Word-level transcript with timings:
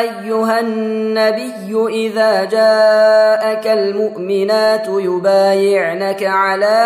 أيها 0.00 0.60
النبي 0.60 1.86
إذا 1.88 2.44
جاءك 2.44 3.66
المؤمنات 3.66 4.86
يبايعنك 4.88 6.22
على 6.22 6.80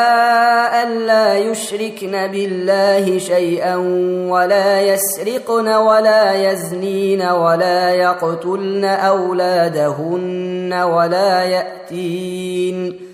أن 0.83 0.99
لا 1.07 1.39
يشركن 1.39 2.27
بالله 2.27 3.19
شيئا 3.19 3.77
ولا 4.31 4.81
يسرقن 4.81 5.69
ولا 5.69 6.51
يزنين 6.51 7.23
ولا 7.23 7.91
يقتلن 7.91 8.85
أولادهن 8.85 10.73
ولا 10.73 11.43
يأتين 11.45 13.14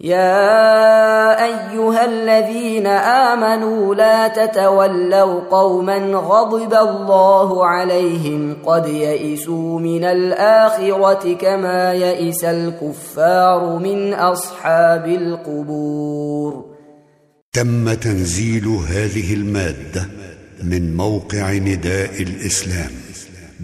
يا 0.00 1.44
أيها 1.44 2.04
الذين 2.04 2.86
آمنوا 2.86 3.94
لا 3.94 4.28
تتولوا 4.28 5.40
قوما 5.40 5.96
غضب 5.98 6.74
الله 6.74 7.66
عليهم 7.66 8.56
قد 8.66 8.88
يئسوا 8.88 9.80
من 9.80 10.04
الآخرة 10.04 11.34
كما 11.34 11.92
يئس 11.92 12.44
الكفار 12.44 13.78
من 13.78 14.14
أصحاب 14.14 15.06
القبور. 15.06 16.64
تم 17.52 17.94
تنزيل 17.94 18.66
هذه 18.66 19.34
المادة 19.34 20.08
من 20.62 20.96
موقع 20.96 21.52
نداء 21.52 22.22
الإسلام 22.22 22.90